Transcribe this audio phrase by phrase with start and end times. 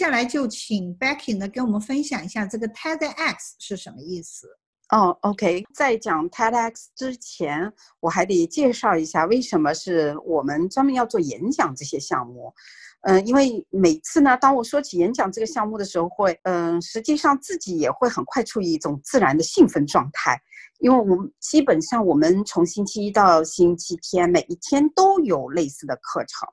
[0.00, 4.48] 下来就请 Becky 呢跟我们分享一下这个 TEDx 是什么意思。
[4.88, 7.70] 哦，OK，在讲 TEDx 之前，
[8.00, 12.50] 我还得介绍一下为什么是我们专门要做演讲这些项目。
[13.02, 20.38] 嗯，因为每次呢，当我说起演讲这个项目的时候，会，嗯，实际上自己也会很快处于一种自然的兴奋状态，
[20.80, 26.46] 因为我们基本上我们从星期一到星期天，每一天都有类似的课程，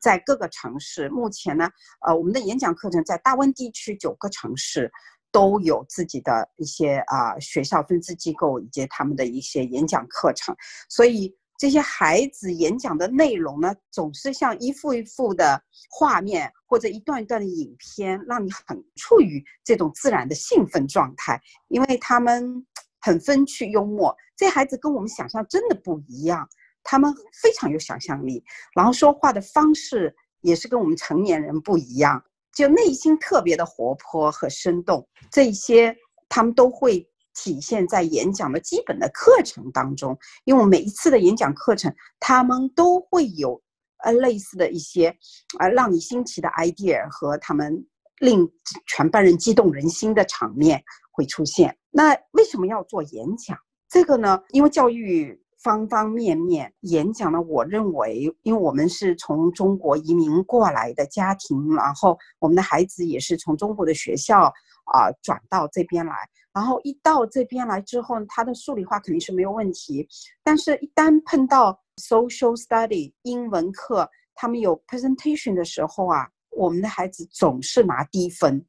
[0.00, 1.10] 在各个城市。
[1.10, 1.68] 目前呢，
[2.06, 4.90] 呃，我们的演讲课程在大温地区九个城市
[5.30, 10.56] 都有自己的一些啊学校分支机构以及他们的一些演讲课程，
[10.88, 11.36] 所以。
[11.62, 22.66] 这些孩子演讲的内容呢，总是像一幅一幅的画面或者一段一段的影片，让你很处于这种自然的兴奋状态，因为他们
[23.00, 24.12] 很风趣幽默。
[24.36, 26.48] 这孩子跟我们想象真的不一样，
[26.82, 28.42] 他们非常有想象力，
[28.74, 32.20] 然后说话的方式也是跟我们成年人不一样，
[32.52, 35.06] 就内心特别的活泼和生动。
[35.30, 35.96] 这些
[36.28, 37.08] 他们都会。
[37.34, 43.60] 体现在演讲的基本的课程当中，因为每一次的演讲课程，他们都会有
[44.04, 45.16] 呃类似的一些
[45.58, 47.86] 啊让你新奇的 idea 和他们
[48.18, 48.50] 令
[48.86, 51.76] 全班人激动人心的场面会出现。
[51.90, 53.58] 那为什么要做演讲？
[53.88, 54.40] 这个呢？
[54.50, 64.52] 因为教育方方面面，演讲呢，我认为，因为我们是从中国移民过来的家庭，然后我们的孩子也是从中国的学校
[64.84, 66.14] 啊转到这边来。
[66.52, 70.06] 然后一到这边来之后，他的数理化肯定是没有问题，
[70.42, 78.62] 但是一旦碰到 social study 英文课，他们有 presentation 的时候啊，我们的孩子总是拿低分，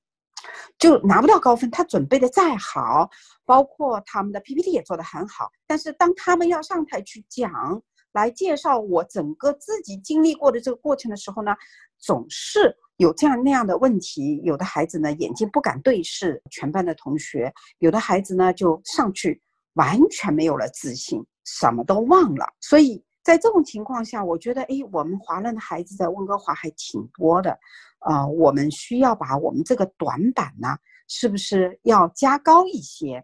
[0.78, 1.70] 就拿不到高分。
[1.72, 3.10] 他准备的再好，
[3.46, 7.82] 包括他们的 PPT 也做得很好，但是当他们要上台去讲，
[8.14, 11.56] 来介绍我整个自己经历过的这个过程的时候呢，
[11.98, 12.76] 总是。
[12.98, 19.42] 有这样那样的问题，有的孩子呢眼睛不敢对视全班的同学，有的孩子呢就上去
[19.74, 22.46] 完全没有了自信，什么都忘了。
[22.62, 27.58] 所以在这种情况下，我觉得，哎，我们华人的孩子在温哥华还挺多的，
[28.06, 30.78] 呃，我们需要把我们这个短板呢，
[31.08, 33.24] 是不是要加高一些？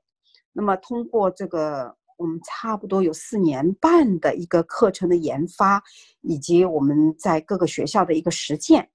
[0.52, 5.82] 那么通过这个，我们差不多有四年半的一个课程的研发，
[6.22, 8.90] 以及我们在各个学校的一个实践。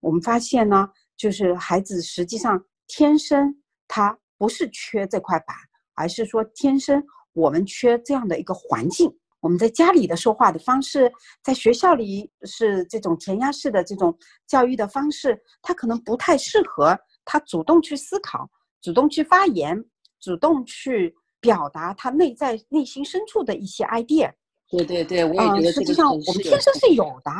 [0.00, 3.54] 我们发现呢，就是孩子实际上天生
[3.88, 5.54] 他不是缺这块板，
[5.94, 7.02] 而是说天生
[7.32, 9.14] 我们缺这样的一个环境。
[9.40, 11.10] 我们在家里的说话的方式，
[11.42, 18.48] 在学校里是这种填鸭式的这种教育的方式，他可能不太适合他主动去思考、
[18.80, 19.82] 主动去发言、
[20.20, 24.30] 主动去表达他内在内心深处的一些 idea。
[24.68, 27.30] 对对对，我也觉得实际上我们天生是有的，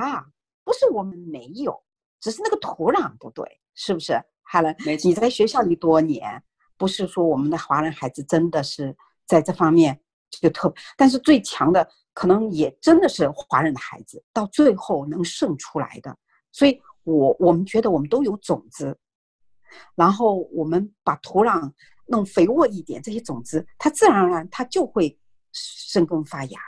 [0.64, 1.80] 不是我们没有。
[2.20, 3.44] 只是那个土壤不对，
[3.74, 4.20] 是不是？
[4.42, 4.74] 哈伦，
[5.04, 6.42] 你在学校里多年，
[6.76, 8.96] 不是说我们的华人孩子真的是
[9.26, 10.00] 在这方面
[10.30, 16.16] 就特，但是最强的可能也真的是华人的孩子，到最后能胜出来的。
[16.52, 18.96] 所以，我我们觉得我们都有种子，
[19.94, 21.72] 然后我们把土壤
[22.06, 25.18] 弄肥沃一点，这些种子它自然而然它就会
[25.52, 26.60] 生根发芽。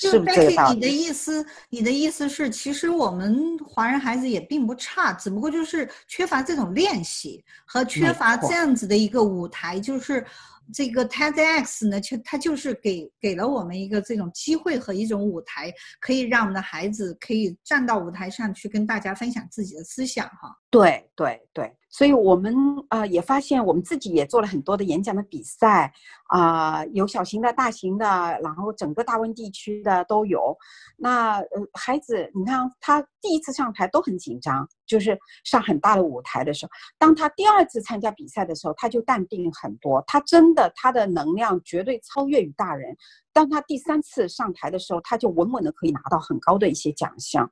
[0.00, 9.78] 就 Becky，你的意思，你的意思是，其实我们华人孩子也并不差，只不过就是缺乏这种练习和缺乏这样子的一个舞台。
[9.78, 10.24] 就是
[10.72, 20.26] 这个 TEDx 呢，就它就是给给了我们一个这种机会和一种舞台，可以让我们的孩子可以站到舞台上去跟大家分享自己的思想。
[20.28, 21.70] 哈，对对对。
[21.90, 22.54] 所以我们
[22.88, 25.92] 啊也发现，我们自己也做了很多的演讲的比赛，
[26.28, 28.06] 啊，有小型的、大型的，
[28.42, 30.56] 然后整个大温地区的都有。
[30.96, 40.02] 那呃，孩子，你看他第一次上台都很紧张，就是上很大的舞台的时候，当他第二次参加比赛的时候，他就淡定很多。
[40.06, 42.96] 他真的，他的能量绝对超越于大人。
[43.32, 47.50] 当他第三次上台的时候，他就稳稳的可以拿到很高的一些奖项。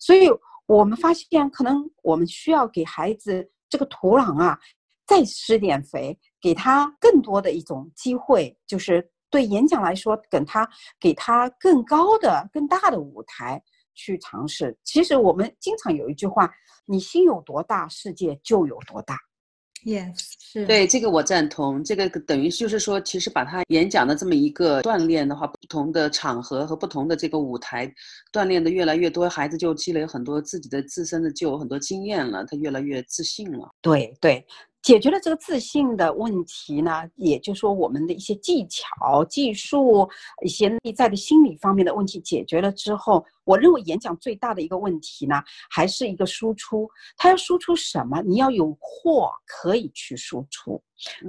[0.00, 0.28] 所以
[0.66, 3.48] 我们发现，可能我们需要给孩子。
[3.68, 4.58] 这个土壤啊，
[5.06, 10.68] 再施点肥，给他更多的一种机会，就是对演讲来说，给他
[11.00, 13.62] 给他更高的、更大的舞台
[13.94, 14.76] 去尝试。
[14.84, 16.52] 其实我们经常有一句话
[16.86, 19.16] ：“你心有多大，世界就有多大。”
[19.86, 21.82] Yes，是对这个我赞同。
[21.84, 27.86] 这个等于就是说，其实把他演讲的这么一个锻炼的话，不同的场合和不同的这个舞台
[28.32, 33.70] 锻炼的越来越多，孩子就积累很多自己的自身的就有很多经验了，他越来越自信了。
[33.80, 34.44] 对对。
[34.86, 40.08] 解决了这个自信的问题呢，也就是说我们的一些技巧、技术、
[40.44, 46.88] 一些内在的心理方面的问题解决了之后，我认为演讲最大的一个问题呢，还是一个输出。
[47.16, 48.22] 它要输出什么？
[48.22, 50.80] 你要有货可以去输出。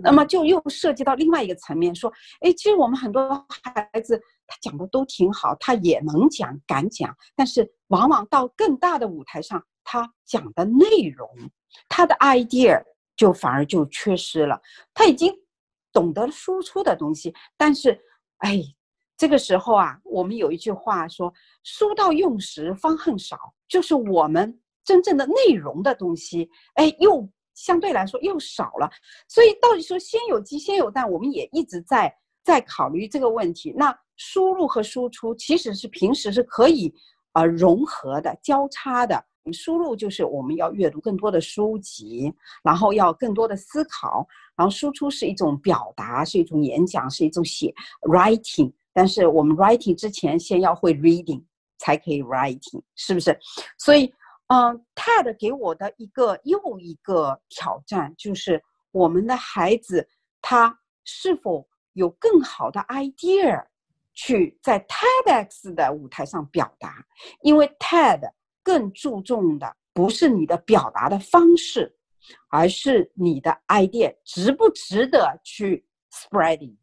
[0.03, 11.27] 那么就又涉及到另外一个层面，说，哎，其实我们很多孩子他讲的都挺好，他也能讲、敢讲，但是往往到更大的舞台上，他讲的内容，
[11.89, 12.79] 他的 idea。
[13.17, 14.61] 就反而就缺失了，
[14.93, 15.33] 他已经
[15.91, 17.99] 懂得输出的东西，但是，
[18.37, 18.61] 哎，
[19.17, 21.33] 这个时候啊，我们有一句话说
[21.65, 23.35] “书到用时方恨少”，
[23.67, 28.87] 就是我们真正的内容的东西，哎，又相对来说又少了。
[29.27, 33.73] 所以，到底说先有鸡先有蛋，我们也一直在在考虑这个问题。
[33.75, 36.93] 那输入和输出其实是平时是可以
[37.37, 39.23] 呃融合的、交叉的。
[39.53, 48.69] 输入就是我们要阅读更多的书籍，然后要更多的思考，然后输出是一种表达，是一种演讲，是一种写 writing。
[48.91, 51.41] 但是我们 writing 之前先要会 reading
[51.77, 53.39] 才可以 writing，是不是？
[53.77, 54.13] 所以，
[54.47, 58.61] 嗯，TED 给我的一个又一个挑战就是，
[58.91, 60.05] 我们的孩子
[60.41, 63.63] 他是否有更好的 idea
[64.17, 67.05] 去在 TEDx 的舞台上表达？
[67.41, 68.29] 因为 TED。
[68.67, 71.97] 更注重的不是你的表达的方式，
[72.49, 76.75] 而是你的 idea 值不值得去 spreading。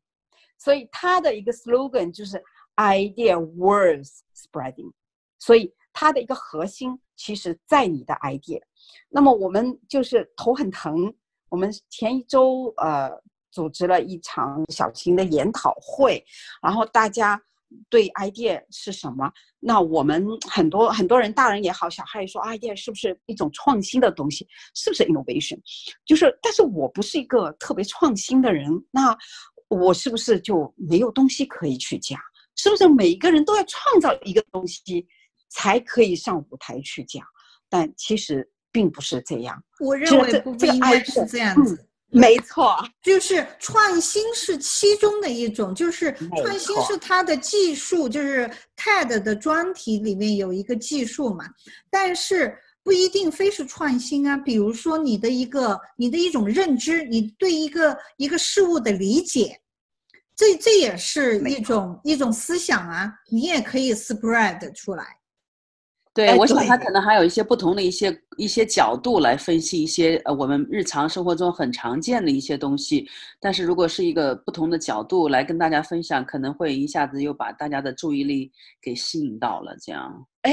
[0.56, 2.42] 所以它的一个 slogan 就是
[2.76, 4.90] idea worth spreading。
[5.38, 8.62] 所以它的一个核心其实在你的 idea。
[9.10, 11.14] 那么我们就是头很疼。
[11.50, 13.10] 我们前一周呃
[13.55, 16.23] 组织了一场小型的研讨会，
[16.61, 17.41] 然后大家。
[17.91, 19.29] 对 idea 是什么？
[19.59, 24.47] 那我们很多很多人，大人也好，小孩也说，idea 是不是一种创新的东西？
[24.77, 25.59] 是不是 innovation？
[26.05, 29.17] 就是，但是我不是一个特别创新的人，那
[29.67, 32.21] 我是不是就没有东西可以去讲？
[32.55, 35.05] 是不是每一个人都要创造一个东西，
[35.49, 37.27] 才可以上舞台去讲？
[37.69, 39.61] 但其实并不是这样。
[39.81, 41.89] 我认为不应该是这样子。
[42.14, 51.44] 没错，就是创新是其中的一种，就是创新是它的技术，就是 TED 的专题里面有一个技术嘛，
[51.90, 54.37] 但是不一定非是创新啊。
[54.37, 59.60] 比如说你的一个你的一种认知，你对一个一个事物的理解，
[60.37, 65.05] 这这也是一种一种思想啊，你也可以 spread 出来。
[66.14, 73.05] 对，我想他可能还有一些不同的一些一些角度来分析一些呃我们日常生活中很常见的一些东西，
[73.40, 79.76] 但是如果是一个不同的角度来跟大家分享，可能会一下子又把大家的注意力给吸引到了。
[79.82, 80.52] 这样，哎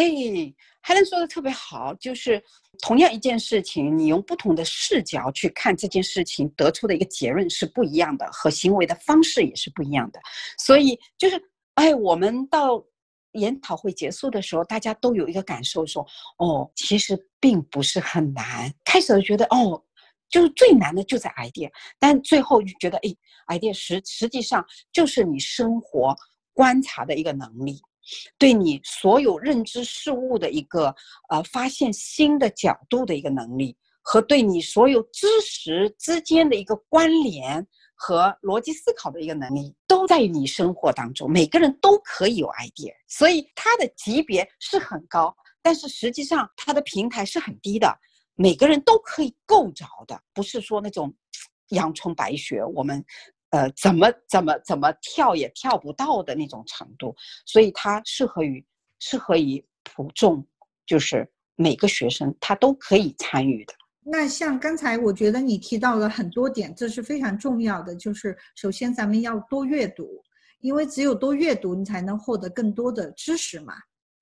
[0.83, 2.41] ，Helen 说的特别好，就是
[2.81, 10.19] 同样一件事情，你用不同的视角去看这件事情，得出的一个结论是不一样的，和行为的方式也是不一样的。
[10.57, 11.39] 所以就是，
[11.75, 12.83] 哎，我们到。
[13.33, 16.05] 研讨会结束的时候，大家都有一个感受，说
[16.39, 18.73] ：“哦，其实并不是很难。
[18.85, 19.81] 开始觉得，哦，
[20.29, 21.69] 就是最难的就在 idea，
[21.99, 26.15] 但最后就觉得，哎，idea 实实际上就是你生活
[26.53, 27.81] 观察的一个能力，
[28.37, 30.93] 对你所有认知事物的一个
[31.29, 37.65] 呃发现新的角度的一个能力，和对你所有知识之间的一个关联。”
[38.03, 45.31] 和逻辑思考的一个能力都在于你生活当中，每个人都可以有 idea，所以它的级别是很高，
[45.61, 47.95] 但是实际上它的平台是很低的，
[48.33, 51.13] 每个人都可以够着的，不是说那种
[51.67, 53.05] 阳春白雪，我们
[53.51, 57.15] 呃怎么怎么怎么跳也跳不到的那种程度，
[57.45, 58.65] 所以它适合于
[58.97, 60.43] 适合于普众，
[60.87, 63.75] 就是每个学生他都可以参与的。
[64.03, 67.95] 那像刚才我觉得你提到了很多点，这是非常重要的。
[67.95, 70.07] 就是首先咱们要多阅读，
[70.59, 73.75] 因为只有多阅读，你才能获得更多的知识嘛。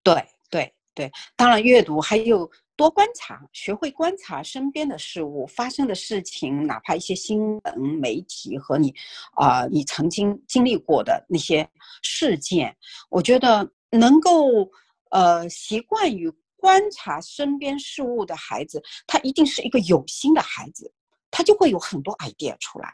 [0.03, 8.93] 对对对，当然阅读还有多观察，学会观察身边的事物发生的事情，哪怕一些新闻媒体和你
[9.35, 11.65] 啊，你曾经经历过的那些
[12.01, 12.75] 事件，
[13.09, 14.69] 我觉得能够
[15.11, 16.29] 呃习惯于。
[16.59, 20.91] 观察身边事物的孩子，他一定是一个有心的孩子，
[21.31, 22.93] 他就会有很多 idea 出来。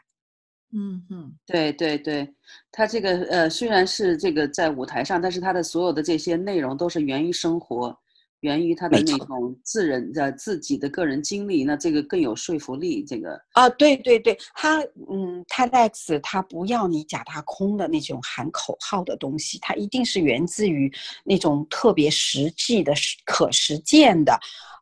[0.72, 2.28] 嗯哼，对对对，
[2.72, 7.96] 他这个呃虽然是这个在舞台上，但是他的所有的这些内容都是源于生活。
[8.40, 13.02] 源于他的那种自人的自己的个人经历，那这个更有说服力。
[13.04, 20.92] 这个啊，对对对，他嗯，TEDx 他不要你假大空的那种喊口号的东西，它一定是源自于
[21.24, 22.92] 那种特别实际的、
[23.24, 24.38] 可实践的，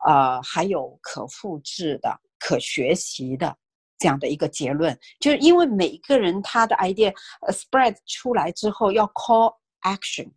[0.07, 3.57] 呃，还有可复制的、可学习的
[3.99, 7.15] 这样的一个结论，就是因为每个人他的 idea
[7.49, 10.29] spread 出来之后要 call action，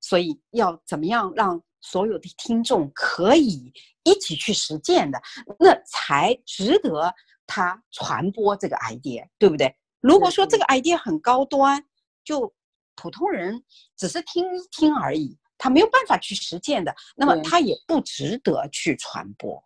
[0.00, 5.22] 所以要怎么样让所有的听众可以一起去实践的，
[5.60, 7.14] 那才值得
[7.46, 9.72] 他传播这个 idea，对不对？
[10.00, 11.80] 如果说这个 idea 很高端，
[12.24, 12.52] 就
[12.96, 13.62] 普通人
[13.96, 19.62] 只是听一听而已，他没有办法去实践的，那么他也不值得去传播。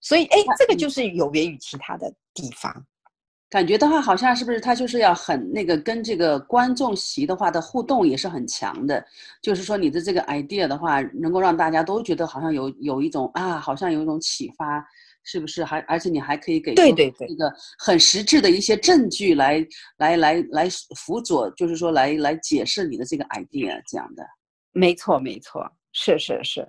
[0.00, 2.86] 所以，哎，这个就是有别于其他的地方。
[3.54, 9.06] 感觉的话，好像是不是他就是要很那个跟这个观众席的话的互动也是很强的。
[9.40, 14.84] 就是说，你的这个 idea 的话，能够让大家都觉得好像有有一种啊，好像有一种启发，
[15.22, 15.64] 是不是？
[15.64, 19.64] 还而且你还可以给对对对一个很实质的一些证据来
[19.98, 24.26] 来来来辅佐，就是说来来解释你的这个 idea 这样的。
[24.72, 26.66] 没错，没错，是是是。